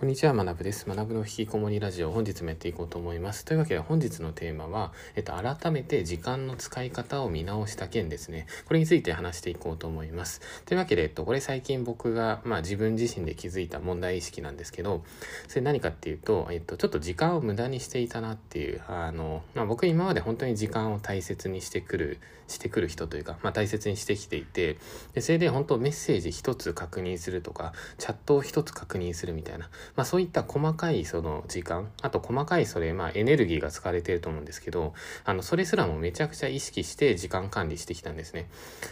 [0.00, 0.86] こんにちは、学部です。
[0.88, 3.44] 学部の引きこもりラジオ、本日もやっていこうと思います。
[3.44, 8.46] というわけで、本日のテーマは、えっと、改めて時間の使い方を見直した件ですね。
[8.64, 10.40] これについて話していこうと思います。
[10.64, 15.04] というわけで、えっと、これ最近僕が、まあ、自分自身で気づいた問題意識なんですけど、
[15.48, 24.78] それ何かっていうと、えっと、ちょっと時間を無駄にしていたなっていう、あの、まあ、僕今まで本当に時間を大切にしてくる、してくる人というか、まあ、大切にしてきていて、
[25.12, 34.94] で、それで本当メッセージ一つ確認するとか、チャットを一つ確認するみたいな、まあ、そういった細かいその時間あと細かいそれまあエネルギーが使われていると思うんですけど
[35.24, 38.48] あのそれすらもめちゃくちゃ意識して時間管理してきたんですね、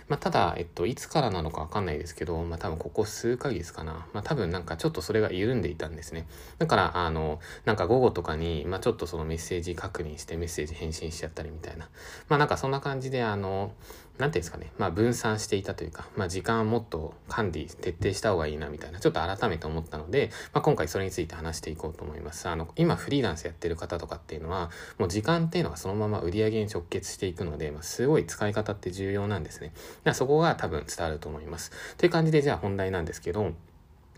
[0.09, 6.27] まあ、ただ、えっと、いつからなのかわかんないですけど、まあ、多分ここ数ヶ月かな、まあ、多分なんかちょっとそれが緩んでいたんですね。
[6.59, 11.88] だからあのなんか午後とかに、まあ、ちょっとそのメッセージ確認してメッセージ返信しちゃったりみたいな。
[12.29, 13.73] まあなんかそんな感じであの
[14.18, 22.48] 何て言うんですかね、まあ、分散していたというか、まあ、時間をもっと管理徹底した方がいいなみたいなちょっと改めて思ったので、まあ、今回それについて話していこうと思います。
[22.48, 29.73] あの今フリーランスやってる方とかっていうのはもう時間っていうのがそのまま売り上げに直結していくので、まあ、すごい使い方って重要なんですね。
[30.15, 31.71] そこが多分伝わると思います。
[31.96, 33.52] という感じでじゃあ本題なんですけど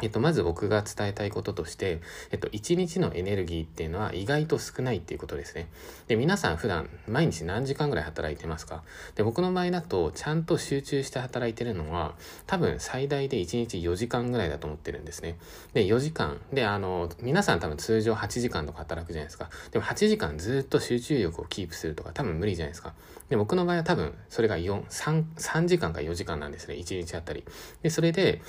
[0.03, 5.69] えっと、まず僕が伝えたいこととして、えっと、1日のエネルギーっていうのは意外と少ないっていうことですね。
[6.09, 8.83] で、皆さん普段毎日何時間ぐらい働いてますか？
[9.15, 12.15] で、僕の場合だとちゃんと集中して働いてるのは
[12.47, 15.39] 多分最大で1日4時間ぐらいだと思ってるんですね。
[15.75, 16.41] で、4時間。
[16.53, 19.51] で、あの、皆さん多分通常8時間とか働くじゃないですか。
[19.71, 22.95] でも8時間ずっと集中力をキープするとか多分無理じゃないですか。
[23.29, 26.75] で、僕の場合は多分それが4、3、3時間か4時間なんですね。
[26.75, 27.45] 1日あたり。
[27.83, 28.43] で、それで、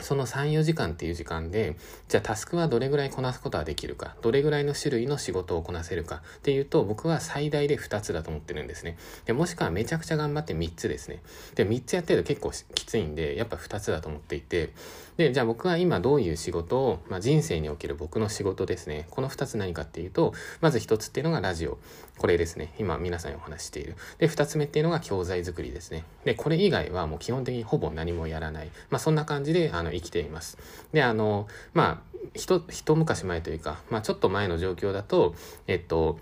[0.00, 1.76] その3、4時間っていう時間で、
[2.08, 8.96] じゃあタスクはどれぐらいこなすことができるか、どれぐらいの種類の仕事をこなせるかっていうと、僕は最大で2つだと思ってるんですね。
[9.24, 11.22] で、もしくはめちゃくちゃ頑張って3つですね。
[11.54, 14.70] で、3つやってると結構きついんで、やっぱ2つだと思っていて、
[15.18, 19.08] で、じゃあ僕は今どういう仕事を、まあ、人生における僕の仕事ですね。
[19.10, 21.76] この2つ何かっていうと、まず1つっていうのがラジオ。
[22.18, 22.72] これですね。
[22.78, 23.96] 今皆さんにお話している。
[24.18, 26.04] で、2つ目っていうのが教材作りですね。
[26.24, 28.70] で、これ以外はもう基本的にほぼ何もやらない。
[28.90, 30.56] まあそんな感じであの生きています。
[30.92, 35.34] で、あの、まあ、一、一昔前というか、まあちょっと前の状況だと、
[35.66, 36.20] えっと、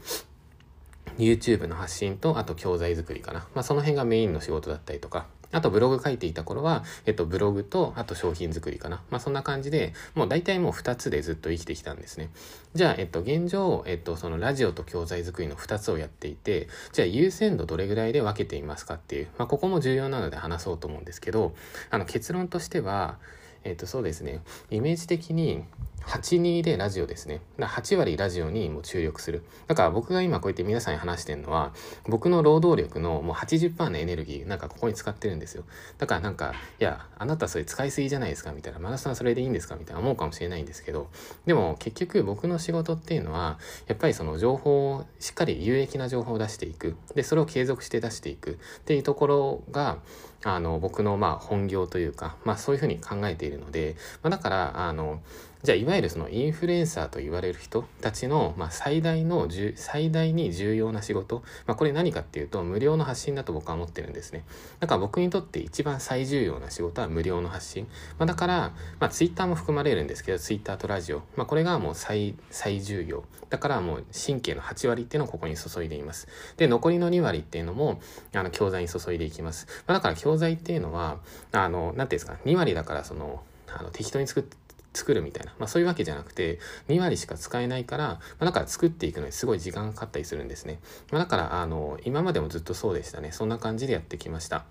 [1.18, 3.46] YouTube の発信と、あと教材作りかな。
[3.54, 9.02] まあその辺がメインの仕事だったりとか、あとブログ書いていた頃は、えっと、ブログと、あと商品作りかな。
[9.10, 12.28] まあそんな感じで、もう大体もう2つでずっと生きてきたんですね。
[12.74, 21.54] じゃあ、えっと、現状、えっと、そのラジオと教材作りの2つをやっていて、じゃあ優先度どれぐらいで分けていますかっていう、まあここも重要なので話そうと思うんですけど、
[21.90, 23.18] あの結論としては、
[23.66, 24.41] えっと、そうですね、
[24.71, 25.65] イメージ的に、
[26.06, 27.41] 82でラジオですね。
[27.59, 29.43] だ8割ラジオにも注力する。
[29.66, 31.72] だから僕が今こうやって皆さんに話してるのは、
[32.06, 35.65] 僕の労働力のもう80%のエネルギー、なんかここに使ってるんですよ。
[35.99, 41.09] だからなんか、いや、あなたそれ使いすぎじゃないですかみたいな、マナさんそれでいいんですかみたいな思うかもしれないんですけど、
[41.44, 46.97] でも結局僕の仕事っていうのは、やっぱりその情報を、しっかり有益な情報を出していく。
[47.16, 48.54] で、それを継続して出していくっ
[48.84, 49.98] ていうところが、
[50.46, 55.20] あの、僕のまあ本業というか、まあそういうふうに考えているので、まあ、だから、あの、
[55.62, 64.44] じゃあいわゆるそのインフルエンサーと言われる人たちの、まあ、最大の最大に重要な仕事、まあ、これ何かっていうと無料の発信だと僕は思ってるんですね。
[64.80, 73.24] だから僕にとって一番最重要な仕事は無料の発信、まあ、だから、まあ、ツイッターも含まれるんですけどツイッターとラジオ、まあ、これがもう最最重要。
[73.48, 76.28] だからもう神経の8割っていうのをここに注いでいます。
[76.56, 78.00] で残りの2割っていうのも
[78.34, 81.18] あの教材に注いでいきます、まあ、だから教材っていうのは
[81.52, 84.56] あの何ていうんですか2割だからそのあの適当に作って
[84.96, 86.58] 作るみたいな、まあ、そういうわけじゃなくて
[86.88, 90.80] 2割しか使えないから、まあ、だから作っていくのにすごい時間がかかったりするんですね、
[91.10, 93.32] まあ、だからあの今までもずっとそうでしたね。
[93.32, 94.64] そんな感じでやってきました。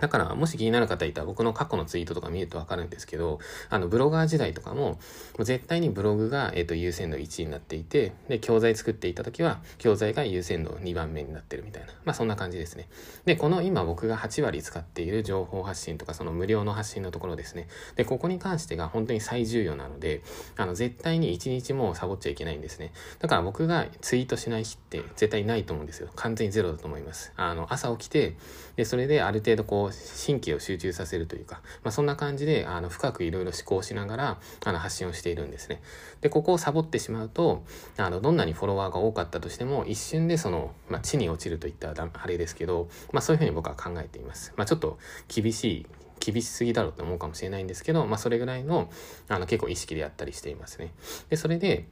[0.00, 3.38] だから、もし気になる方いたら僕の過去のツイートとか見るとわかるんですけど、
[3.70, 4.98] あの、ブロガー時代とかも、
[5.40, 11.92] 絶対にブログが、えっ、と、優先度1位になっていて、で、教材作っていた時は、教材が優先度2番目になってるみたいな。
[12.04, 12.88] まあ、そんな感じですね。
[13.24, 17.68] で、この今僕が8割使っている情報発信とか、その無料の発信のところですね。
[17.96, 20.22] で、ここに関してが本当に最重要なので、
[20.56, 22.92] あの、絶対に1日もサボっちゃいけないんですね。
[23.18, 26.10] だから僕がツイートしない日って絶対ないと思うんですよ。
[26.16, 27.32] 完全にゼロだと思います。
[27.36, 28.36] あの、朝起きて、
[28.76, 35.80] で、それである程度こう、神経を集中させるというか、まあ、そんな感じで、あの、深くいろいろ思考しながら、あの、発信をしているんですね。
[36.20, 37.64] で、ここをサボってしまうと、
[37.96, 44.52] あの、どんなにフォロワーが多かったとしても、一瞬でその、まあ、地に落ちるといったあれですけど、まあ、そういうふうに僕は考えています。
[44.56, 44.98] まあ、ちょっと
[45.28, 45.86] 厳しい、
[46.18, 48.90] 厳しすぎだろうと思うかもしれないんですけど、まあ、それぐらいの、
[49.28, 50.92] あの、結構意識でやったりしていますね。
[51.28, 51.86] で、それで、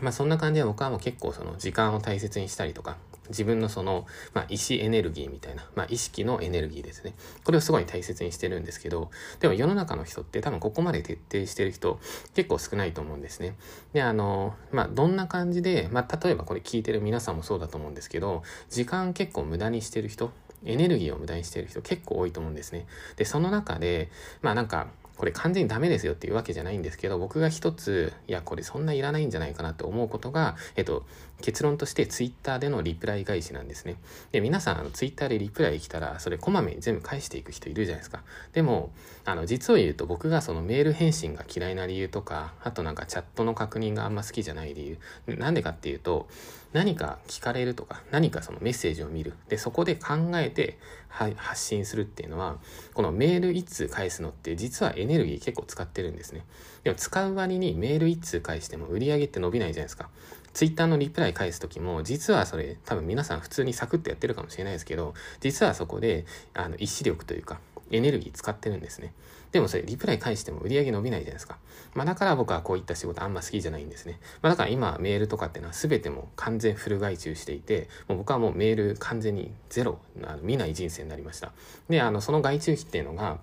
[0.00, 2.96] まあそんな感じで僕はもう結構その時間を大切にしたりとか
[3.28, 7.14] 自分のその、まあ、意思エネルギーみたいな、まあ、意識のエネルギーですね。
[7.44, 9.10] これをすごい大切にしてるんですけど、
[9.40, 12.00] でも世の中の人って多分ここまで徹底してる人
[12.34, 13.56] 結構少ないと思うんですね。
[13.92, 20.30] で、あの、まあ、どんな感じで、まあ、例えばこれ聞いてる皆さんもそうだと思うんですけど、時間結構無駄にしてる人、
[20.64, 22.86] エネルギーを無駄にしてる人結構多いと思うんですね。
[23.16, 24.10] で、その中で、
[24.42, 31.04] まあなんか、これ完全にダメですよっていうわけじゃないんですけど、僕が一つ、いや、これそんないらないんじゃないかなって思うことが、えっと、
[31.40, 33.96] 結論としてツイッターでのリプライ返しなんですね。
[34.30, 38.22] で、皆さん、あの、ツイッターでリプライ来たら、それこまめに全部返していく人いるじゃないですか。
[38.52, 38.92] でも、
[39.24, 46.28] あの、実を言うと僕がそのメール返信が嫌いな理由とか、あとなんかチャットの確認があんま好きじゃない理由、なんでかっていうと、
[46.72, 49.34] 何か聞かれるとか、何かそのメッセージを見る。
[49.48, 50.78] で、そこで考えて
[51.08, 52.56] 発信するっていうのは、
[52.94, 56.44] このメール1通返すのって実はエネルギー結構使ってるんですね。
[56.84, 60.08] でも使う割にメール1通返しても売り上げって伸びないじゃないですか。
[60.54, 67.58] ツイッターのリプライ返す時も、実はそれ、多分皆さん普通にサクッとやってるかもしれないですけど、実はそこで、あの、意志力というか、
[67.90, 69.14] エネルギー使ってるんですね。
[69.52, 71.58] でもそれリプライ返しても売り上げ伸びないじゃないですか。
[71.94, 74.18] まあだから僕はこういった仕事あんま好きじゃないんですね。
[74.40, 81.52] まあだから今メールとかっていうのは全ても完全フル外注していて、もう僕はもうメール完全にゼロ、あの見ない人生になりました。
[81.90, 83.38] で、あのその外注費っていうのが、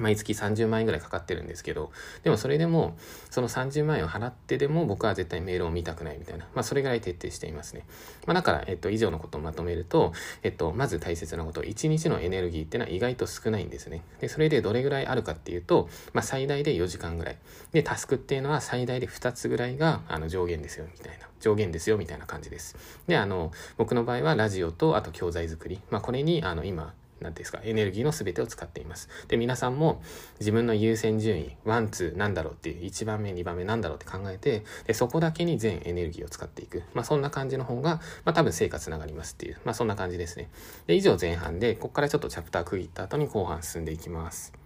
[0.00, 1.92] 毎月30万円ぐらいかかってるんですけど、
[2.22, 2.96] でもそれでも、
[3.30, 7.84] その30万円を払ってでも僕は絶対メールを見たくないみたいな、まあそれぐらい徹底していますね。
[8.26, 10.12] まあだから、えっと、以上のことをまとめると、
[10.42, 14.02] えっと、まず大切なこと、1日のエネルギーってのは意外と少ないんですね。
[14.20, 17.38] で、それでどれぐらいあるかっていうと、まあ最大で4時間ぐらい。
[17.72, 21.28] で、タスクっていうのは最大で2つぐらいが、あの、上限ですよ、みたいな。
[21.40, 22.76] 上限ですよ、みたいな感じです。
[23.06, 25.80] で、あの、僕の場合はラジオと、あと教材作り。
[25.90, 29.08] まあこれに、あの、今、何ですか、エネルギーの全てを使っています。
[29.28, 30.02] で、皆さんも
[30.40, 36.82] 自分の優先順位、 one、two、なんだろうっていう、1番目、2番目なんだろうって考えて、で、そこだけに全エネルギーを使っていく。
[36.92, 40.50] まあ、そんな感じの方が、まあ、多分成果つながりますっていう、まあ、そんな感じですね。
[40.86, 44.63] で、以上前半で、ここからちょっとチャプター区切った後に後半進んでいきます。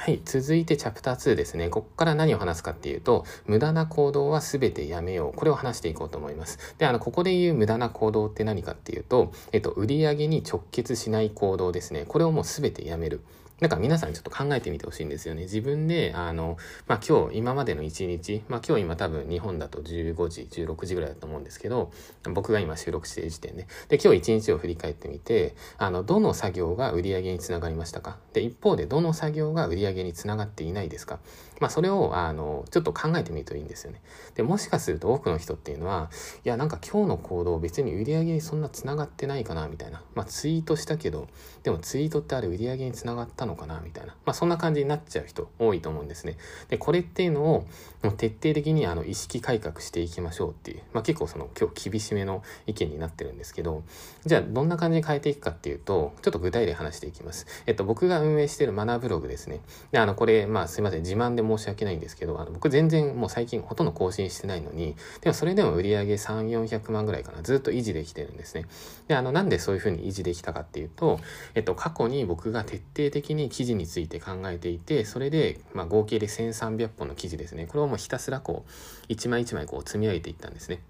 [0.00, 0.20] はい。
[0.24, 1.70] 続いてチャプター2ですね。
[1.70, 5.36] ここから何を話すかっていうと、無駄な行動は全てやめよう。
[5.36, 6.76] これを話していこうと思います。
[6.78, 12.04] で、あの、ここで言う無駄な行動って何かっていうと、えっと、売上に直結しない行動ですね。
[12.06, 13.22] これをもう全てやめる。
[13.60, 15.42] なんか皆さんちょっと考えてみてほしいんですよね。
[15.42, 21.90] 自分で、あの、まあ、今日、今までの一日、まあ、今日今多分日本だと15時、16時ぐらいだと思うんですけど、
[22.34, 23.66] 僕が今収録している時点で。
[23.88, 28.18] で、今日一日を振り返ってみて、あの、どの作業が売り上げにつながりましたか？
[28.32, 31.18] で、一方でどの作業が売り上げにつながっていないですか？
[31.60, 34.00] まあ、それを、あの、ちょっと考えてみるといいんですよね。
[34.34, 36.10] で、もしかすると多くの人っていうのは、
[36.44, 40.02] いや、なんか今日の行動別に売り上げにそんなつながってないかな、みたいな。
[40.14, 41.28] まあ、ツイートしたけど、
[41.62, 44.14] でもツイートってあれ売り上げにつながったのかな、みたいな。
[44.24, 46.36] まあ、そんな感じになっちゃう人多いと思うんですね。
[46.68, 47.66] で、これっていうのを、
[48.02, 53.82] もう徹底的にあの意識改革していきましょうっていう、まあ、結構その今日厳しめの意見になってるんですけど、
[54.24, 57.46] じゃあどんな感じに変えていくかっていうと、ちょっと具体例話していきます。
[57.66, 59.60] えっと、僕が運営してるマナーブログですね。
[59.90, 68.66] で、あの、これ、まあすいません、自慢でも申し訳ないんですけど、あの僕全然もう最近ほとんど更新してないのに、でもそれでも売り上げ3、400万ぐらいかな、ずっと維持できてるんですね。
[69.08, 71.20] で、あの、なんでそういうふうに維持できたかっていうと、
[71.54, 77.66] えっと、過去に僕が徹底的に記事について考えていて、それで、まあ合計で1300本の記事ですね。
[77.66, 78.70] これをもうひたすらこう、
[79.08, 80.80] 一枚一枚こう積み上げていったんですね。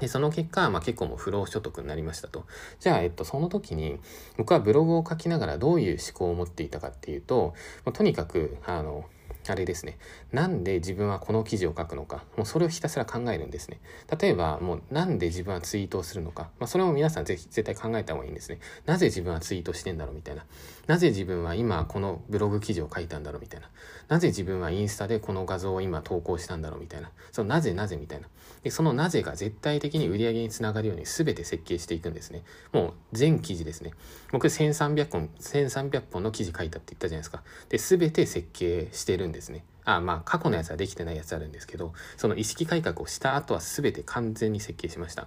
[0.00, 2.44] で、その結果、まあ結構もう不労所得になりましたと。
[2.80, 3.98] じゃあ、えっと、その時に、
[4.36, 9.04] 僕はブログを書きながらどういう思考を持っていたかっていうと、まあ、とにかく、あの、
[9.48, 9.98] あれですね。
[10.32, 12.24] なんで自分はこの記事を書くのか。
[12.36, 13.80] もうそれをひたすら考えるんですね。
[14.20, 16.50] 例えば、もうなんで自分はツイートをするのか。
[16.58, 18.58] まあ、それも皆さんぜひ絶対考えた方がいいんですね。
[18.86, 20.44] なぜ自分はツイートしてんだろうみたいな。
[20.86, 23.70] なぜ自分は今このブログ記事を書いたんだろうみたいな。
[24.08, 27.10] なぜ自分はインスタでこの画像を今投稿したんだろうみたいな。
[27.32, 28.28] そのなぜなぜみたいな。
[28.62, 32.42] で、そのなぜが絶対的に売り上げにつながるように全て設計していくんですね。
[32.72, 33.92] もう全記事ですね。
[34.32, 37.42] 僕1300本、1300本の記事書いたって言ったじゃないですか。
[37.68, 39.64] で、全て設計してるんですね。
[39.88, 45.26] あまあ過去のやつはできてないやつあるんですけどその意識改革をした後は全て完全に設計しました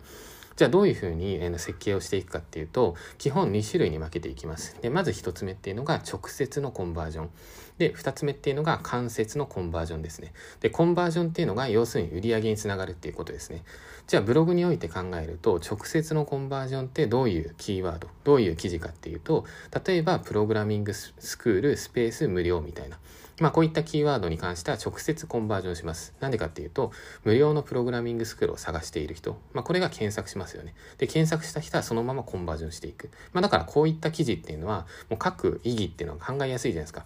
[0.56, 4.78] じゃあどういうふうに設計をしていくかっていうと基本2種類に分けていきます。
[4.82, 7.30] でまず1つ目っていうのが直接のコンバージョン。
[7.78, 10.34] で2つ目っていうのが間接のコンバージョンですね。
[10.60, 13.64] でコンバージョンっていうのが要するに売り上げにつながるっていうことですね。
[14.08, 19.46] じゃあブログにおいて考えると直接のコンバージョンってどういうキーワードどういう記事かっていうと
[19.86, 23.00] 例えばプログラミングスクールスペース無料みたいな。
[23.42, 26.14] まあこういったキーワードに関しては直接コンバージョンします。
[26.20, 26.92] なんでかっていうと、
[27.24, 30.76] 無料のプログラミングスクールを探している人、まあこれが検索しますよね。
[31.00, 33.10] で、検索した人はそのままコンバージョンしていく。
[33.34, 37.06] まあだからこういった記事っていうのは、もう書く意義っていうのは考えやすいじゃないですか。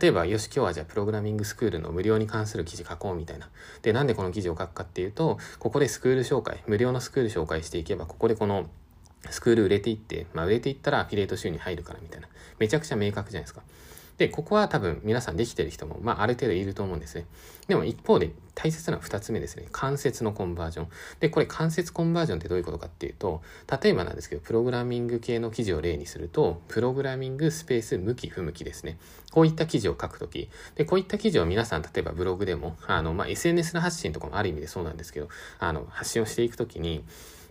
[0.00, 3.50] 例えば、よし、今日はじゃあプログラミングスクールの無料に関する記事書こうみたいな。
[3.82, 8.70] で、なんでこの記事を書くかっていうと、ここでスクール紹介、無料のスクール紹介していけば、ここでこの
[9.30, 12.28] スクール売れていって、まあ、売れていったらアフィリエイト収入入るからみたいな。
[12.58, 13.62] めちゃくちゃ明確じゃないですか。
[14.18, 17.26] で、ここは多分皆さんできてる人も、まあ、ある程度いると思うんですね。
[17.68, 19.66] でも一方で大切な2つ目ですね。
[19.72, 20.88] 関節のコンバージョン。
[21.20, 23.42] で、これ関節コンバージョンってどういうことかっていうと、
[23.82, 28.98] 例えばなんですけど、プログラミング系の記事を例にすると、プログラミングスペース向き不向きですね。
[29.32, 37.04] こういった記事を書くとき、で、こういった記事を皆さん、例えばブログでも、あの、まあ、SNS の発信とかもある意味でそうなんですけど、あの、発信をしていくときに、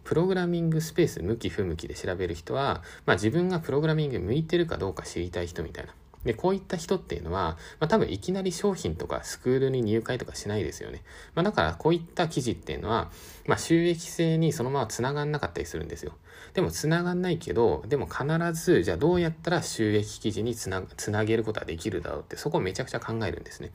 [0.04, 5.94] プログラミングスペース向き不向きで調べる人は、まあ、自分がプログラミング向いてるかどうか知りたい人みたいな。
[6.26, 11.04] で、こういった人っていうのは、まあ、多分いきなり商品とかスクールに入会とかしないですよね。
[11.36, 13.12] まあ、だからこういった記事っていうのは、
[13.48, 16.14] まあ、収益性にそのまま繋がんなかったりするんですよ。
[16.54, 23.72] でも繋がんないけど、でも必ず、じゃあどうやったら収益記事につな繋げることができるだろうって、そこをめちゃくちゃ考えるんですね。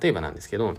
[0.00, 0.74] 例えばなんですけど、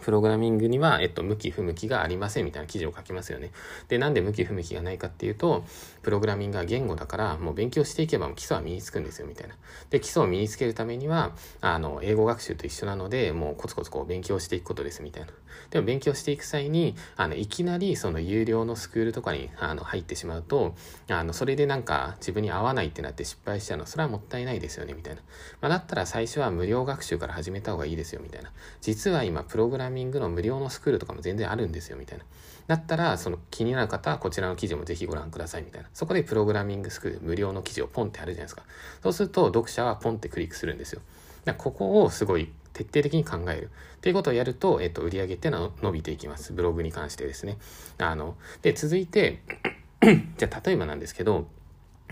[0.00, 3.50] プログラミングには、えっと、向き不向きがありませんみたいな記事を書きますよね。
[3.88, 5.64] で、なんで向き不向きがないかっていうと、
[6.02, 9.56] プログラミングは言語だから、もう勉強していけば基礎は身につくんですよ、みたいな。
[9.90, 15.32] で、基礎を身につけるためには、あの、英語学習と一緒なので、もうコツコツこう勉強していくことです、みたいな。
[15.70, 20.74] でも勉強していく際に、あの、いきなりその有料のスクールとかに、あの、入ってしまうと、
[21.08, 25.22] あの、それでなんか自分に合わないってなって失敗しちゃうの、それはもったいないですよね、みたいな。
[25.60, 28.52] まあ、だったら最初は無料学習から始めた方がいいですよ、みたいな。
[28.80, 32.24] 実は今、プログララミングの無料のスクールとかも全然あるんですよ、みたいな。
[32.68, 35.88] だったら、その気になる方はこちらの記事もぜひご覧ください、みたいな。
[35.92, 38.62] そこでプログラミングスクール無料の記事をポンってあるじゃないですか。
[39.02, 41.00] そうすると、読者はポンってクリックするんですよ。
[41.44, 43.70] だここをすごい徹底的に考える。
[43.96, 46.52] っていうことをやると、えっと、売り上げっていうのは伸びていきます。
[46.52, 47.58] ブログに関してですね。
[47.98, 49.42] あの、で、続いて
[50.38, 51.46] じゃあ、例えばなんですけど、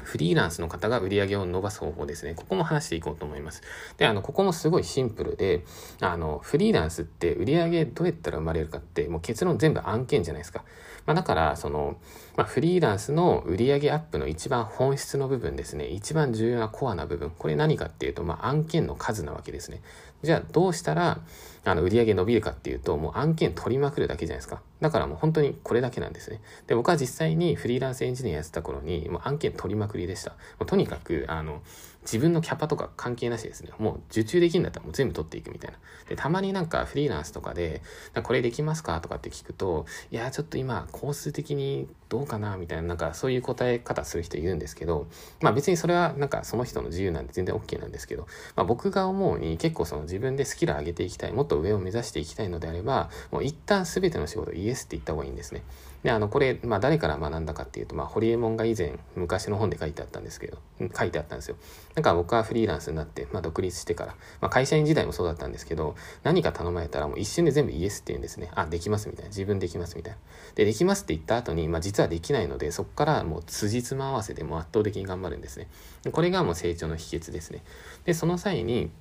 [0.05, 2.35] フリーランスの方が売り上げを伸ばす方法ですね。
[2.35, 3.63] ここも話していこうと思います。
[3.97, 5.65] で、あの、ここもすごいシンプルで、
[6.01, 10.65] あの、フリーランスって売り上げどうやったら生まれるかって、もう結論全部案件じゃないですか。
[11.07, 11.97] まあ、だから、その、
[12.37, 15.87] まあ、フリーランスの売り上げアップの一番本質の部分ですね。
[15.87, 17.31] 一番重要なコアな部分。
[17.31, 19.81] これ何かっていうと、まあ、案件の数なわけですね。
[20.23, 21.21] じゃあ、どうしたら、
[21.65, 24.63] あの、売上伸びるかっていうと、もう案件取りまくるだけじゃないですか。
[24.81, 26.41] だからもう本当にこれだけなんですね。
[26.67, 30.31] で、僕は実際にフリーランスエンジニアやってた頃に、もう案件取りまくりでした。
[30.31, 31.63] もうとにかく、あの、
[32.09, 33.71] 自分のキャパとか関係なしですね。
[33.79, 35.77] もう受注できるんだったらもう全部取っていくみたいな。
[36.09, 37.83] で、たまになんかフリーランスとかで、
[38.23, 45.07] これできますかとかって聞くと、いや、ちょっと今、工数的にどうかなみたいな、なんかそういう答え方する人いるんですけど、
[45.43, 55.63] まあ別にそれはなんかその人の自由なんで全然 OK なんですけど、まあ僕が思うに結構その自分でスキル上げていきたい、もっと上を目指していきたいのであれば、もう一旦全ての仕事イエスって言った方がいいんですね。
[56.03, 60.59] で、あの、これ、まあ誰から学んだかっていうと、まあホリエモンが以前昔の本で書いてあったんですけど、
[60.97, 61.57] 書いてあったんですよ。
[61.99, 68.53] なんか僕はフリーランスになって、まあ、独立してから、まあ、会社員時代もそうだったんですけど、何か頼まれたらもう一瞬で全部イエスって言うんですね。
[68.55, 69.31] あ、できますみたいな。
[69.31, 70.19] 自分できますみたいな。
[70.55, 75.67] で、できますって言った後に、まあ、実はできないので、そこからもう辻褄合わせでも圧倒的に頑張るんですね。
[76.13, 77.65] これがもう成長の秘訣ですね。
[78.05, 78.93] で、その際に、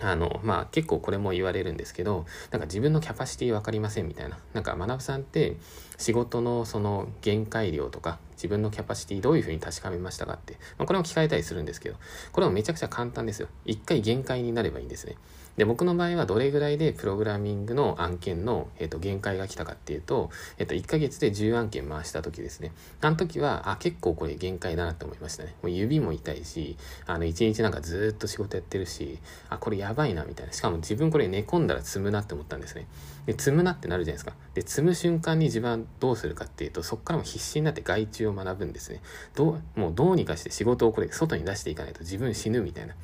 [0.00, 4.38] あの、まあ結構これも言われるんですけど、なんか自分のキャパシティ分かりませんみたいな。
[4.52, 5.56] なんか学さんって
[5.96, 11.96] 仕事のその限界量とか自分のキャパシティどういうふうに確かめましたかって、まあ、これも聞かれたりするんですけど、
[12.32, 13.48] これもめちゃくちゃ簡単ですよ。
[13.64, 15.16] 一回限界になればいいんですね。
[15.58, 22.70] で、僕の場合はどれぐらいでプログラミングの案件の、えっ、と、限界が来たかっていうと、えっ、と、1ヶ月で10案件回した時ですね。
[23.00, 25.56] あの時は、あ、結構これ限界だなって思いましたね。
[25.62, 29.18] もう指も痛いし、あの、1日なんかずっと仕事やってるし、
[29.50, 30.52] あ、これやばいなみたいな。
[30.52, 32.86] しかも自分これ寝込んだら積むなって思ったんですね。
[33.26, 34.36] で、積むなってなるじゃないですか。
[34.54, 39.02] で、積む瞬間に自分はどうするかっていうと、そこからも必死になって外注を学ぶんですね。
[39.34, 42.94] どう、もうどうにかして仕事をこれ外に出していかないと自分死ぬみたいな。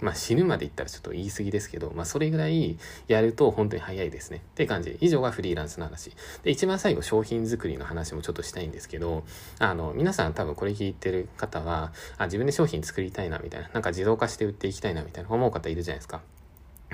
[0.00, 4.38] まあ死ぬまで言ったらちょっと言い過ぎですけど、まあそれぐらいやると本当に早いですね。
[4.38, 4.96] って感じ。
[5.00, 6.12] 以上がフリーランスの話。
[6.42, 9.24] で、一番最後商品作りの話もちょっとしたいんですけど、
[9.58, 16.20] あの、皆さん多分これ聞いてる方は、あ、自分で商品作りたいなみたいな、なんか自動化して売っていきたいなみたいな思う方いるじゃないですか。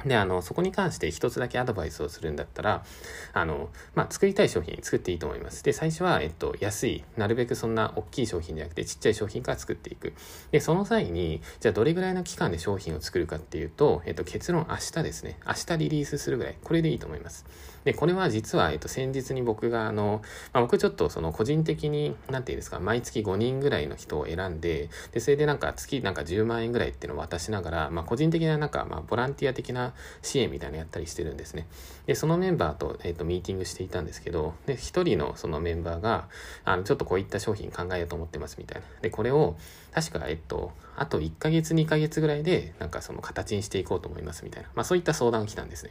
[0.04, 2.84] で、あの、そこに関して一つだけアドバイスをするんだったら、
[3.32, 5.62] あの、まあ、作りたい商品作っていいと思います。
[5.62, 10.14] で、最初は、えっと、安い、なるべくそんな大きい商品じゃなくて、ちっちゃい商品から作っていく。
[10.50, 15.38] で、その際に、じゃあどれぐらいの期間で商品を作るかっていうと、えっと、結論明日ですね。
[15.46, 16.56] 明日リリースするぐらい。
[16.62, 17.44] これでいいと思います。
[17.84, 20.22] で、これは実は、えっと、先日に僕が、あの、
[20.52, 31.66] まあ、僕ちょっとその個人的に、なんていうんですか、毎月5人ぐらいの人を選んで、で、それでなんか月なんか10万円ぐらいっていうのを渡しながら、まあ、個人的ななんか、まあ、ボランティア的な支援みたいなのやったりしてるんですね。
[32.06, 36.28] で、そのメンバーと、えっと、ミーティングしていたんですけど、で、一人のそのメンバーが、
[36.64, 38.86] あの、ちょっとこういった商品考えようと思ってますみたいな。
[39.00, 39.56] で、これを、
[39.92, 45.90] 確か、えっと、あと1ヶ月2ヶ月ぐらいでなんかその形にしていこうと思いますみたいな、まあ、そういった相談が来たんですね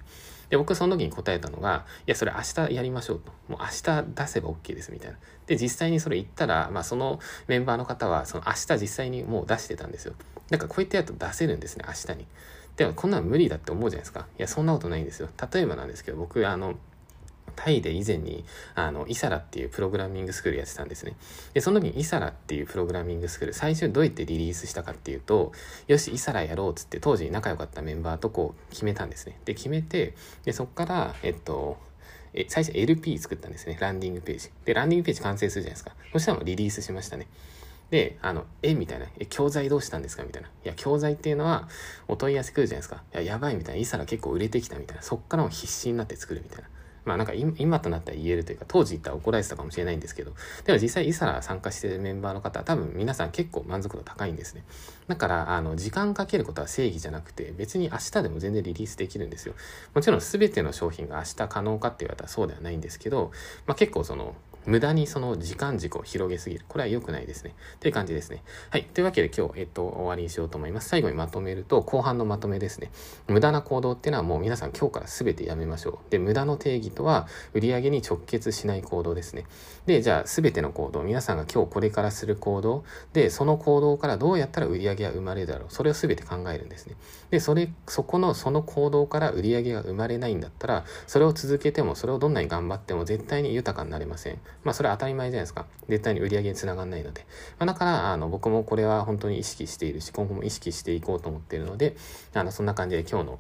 [0.50, 5.18] で僕その時に答えたのがいやそれ明日やりましょうともう明日出せば OK ですみたいな。
[5.48, 10.14] で実際にそれ言ったら、まあ、そのメンバーの方はその明日実際にもう出してたんですよ。
[10.50, 12.28] だからこうやってやると出せるんですね明日に。
[12.78, 14.28] でもこんなの無理だって思うじゃないですか。
[14.38, 15.30] いやそんなことないんですよ。
[15.54, 16.76] 例えばなんですけど僕あの
[17.64, 21.16] タイで以前に、あの、イサラっていうプログラミングスクールやってたんですね。
[21.54, 25.52] で、その時にイサラっていうプログラミングスクール、最初どうやってリリースしたかっていうと、
[25.88, 29.40] よし、イサラやろうっつって当時仲良かったメンバーとこう決めたんですね。
[29.46, 31.78] で、決めて、で、そっから、えっと、
[32.34, 33.78] え最初 LP 作ったんですね。
[33.80, 34.50] ランディングページ。
[34.66, 35.92] で、ランディングページ完成するじゃないですか。
[36.14, 37.28] そしたらもうリリースしましたね。
[37.92, 39.06] で、あの、え、みたいな。
[39.20, 40.48] え、教材どうしたんですかみたいな。
[40.48, 41.68] いや、教材っていうのは、
[42.08, 43.04] お問い合わせ来るじゃないですか。
[43.14, 43.82] いや、やばいみたいな。
[43.82, 45.04] イサラ結構売れてきたみたいな。
[45.04, 46.70] そっからも必死になって作るみたいな。
[47.06, 50.34] まあなんか今となったら言えるというか当時言ったら怒られてたかもしれないんですけど
[50.66, 54.64] でも実際イサラ参加してるメンバーの方は多分皆さん結構満足度高いんですね。
[55.08, 59.56] だからあの時間かけることは正義じゃなくて別に明日でも全然リリースできるんですよ。
[59.94, 63.32] もちろん全ての商品が明日可能かって言われたらそうではないんですけど、
[63.66, 66.66] まあ、結構その無駄にその時間軸を広げすぎる。
[66.68, 67.56] これは良くないですね。
[67.76, 68.44] っていう感じですね。
[68.70, 68.84] はい。
[68.86, 70.90] というわけで今日、えっと、終わりにしようと思います。
[70.90, 72.92] 最後にまとめると、後半のまとめですね。
[73.28, 76.12] 無駄な行動っていうのはもう皆さん今日から全てやめましょう。
[76.12, 79.46] で、無駄の定義とは、売上に直結しない行動ですね。
[79.86, 85.74] で、じゃあ全ての行動、皆さんが今日これからする行動、で、その行動からどうやったら売上が生まれるだろう。
[85.74, 86.96] それを全て考えるんですね。
[87.32, 94.40] で、それ、そこの、その行動から売上が生まれないんだったら、それを続けても、それをどんなに頑張っても絶対に豊かになれません。
[94.64, 95.66] まあ、それは当たり前じゃないですか。
[95.90, 97.26] 絶対に売り上げにつながらないので。
[97.60, 101.96] まあ、だから、あの、僕もこれは本当に意識しているし、今後も意識していこうと思っているので、
[102.34, 103.40] あの、そんな感じで今日の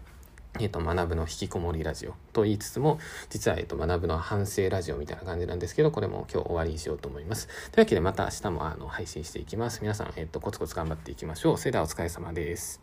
[0.60, 3.00] えっ、と、学ぶの引きこもりラジオと言いつつも、
[3.30, 7.48] 実は、えっ、と、学ぶの反省ラジオみたいな感じなんですけど、これも今日終わりにしようと思います。
[7.72, 9.80] というわけで、また明日も、あの、配信していきます。
[9.82, 11.58] 皆さん、えっ、と、コツコツ頑張っていきましょう。
[11.58, 12.82] それではお疲れ様です。